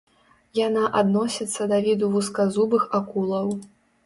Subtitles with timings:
[0.59, 3.55] Яна адносіцца да віду вузказубых акулаў.